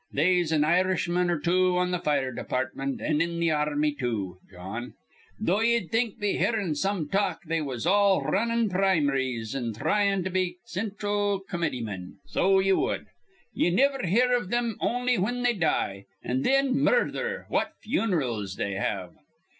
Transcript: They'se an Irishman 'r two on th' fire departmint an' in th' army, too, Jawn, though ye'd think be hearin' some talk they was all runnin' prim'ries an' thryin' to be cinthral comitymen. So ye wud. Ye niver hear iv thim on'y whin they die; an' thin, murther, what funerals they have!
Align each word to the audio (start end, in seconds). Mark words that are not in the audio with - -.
They'se 0.11 0.51
an 0.51 0.63
Irishman 0.63 1.29
'r 1.29 1.37
two 1.39 1.77
on 1.77 1.91
th' 1.91 2.03
fire 2.03 2.33
departmint 2.33 2.99
an' 3.03 3.21
in 3.21 3.39
th' 3.39 3.51
army, 3.51 3.93
too, 3.93 4.39
Jawn, 4.49 4.95
though 5.39 5.59
ye'd 5.61 5.91
think 5.91 6.17
be 6.19 6.37
hearin' 6.37 6.73
some 6.73 7.07
talk 7.07 7.43
they 7.45 7.61
was 7.61 7.85
all 7.85 8.23
runnin' 8.23 8.67
prim'ries 8.67 9.53
an' 9.53 9.75
thryin' 9.75 10.23
to 10.23 10.31
be 10.31 10.57
cinthral 10.65 11.39
comitymen. 11.47 12.15
So 12.25 12.57
ye 12.57 12.73
wud. 12.73 13.05
Ye 13.53 13.69
niver 13.69 14.07
hear 14.07 14.31
iv 14.33 14.49
thim 14.49 14.75
on'y 14.81 15.17
whin 15.19 15.43
they 15.43 15.53
die; 15.53 16.07
an' 16.23 16.41
thin, 16.41 16.79
murther, 16.83 17.45
what 17.49 17.73
funerals 17.83 18.55
they 18.55 18.73
have! 18.73 19.11